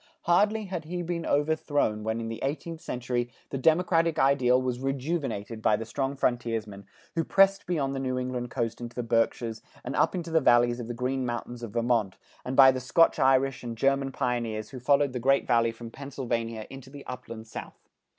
Hardly 0.23 0.65
had 0.65 0.85
he 0.85 1.03
been 1.03 1.27
overthrown 1.27 2.03
when 2.03 2.19
in 2.19 2.27
the 2.27 2.41
eighteenth 2.41 2.81
century, 2.81 3.29
the 3.51 3.57
democratic 3.59 4.17
ideal 4.17 4.59
was 4.59 4.79
rejuvenated 4.79 5.61
by 5.61 5.75
the 5.75 5.85
strong 5.85 6.15
frontiersmen, 6.15 6.87
who 7.13 7.23
pressed 7.23 7.67
beyond 7.67 7.93
the 7.93 7.99
New 7.99 8.17
England 8.17 8.49
Coast 8.49 8.81
into 8.81 8.95
the 8.95 9.03
Berkshires 9.03 9.61
and 9.83 9.95
up 9.95 10.13
the 10.13 10.41
valleys 10.41 10.79
of 10.79 10.87
the 10.87 10.95
Green 10.95 11.23
Mountains 11.23 11.61
of 11.61 11.73
Vermont, 11.73 12.17
and 12.43 12.55
by 12.55 12.71
the 12.71 12.79
Scotch 12.79 13.19
Irish 13.19 13.63
and 13.63 13.77
German 13.77 14.11
pioneers 14.11 14.71
who 14.71 14.79
followed 14.79 15.13
the 15.13 15.19
Great 15.19 15.45
Valley 15.45 15.71
from 15.71 15.91
Pennsylvania 15.91 16.65
into 16.71 16.89
the 16.89 17.05
Upland 17.05 17.45
South. 17.45 17.87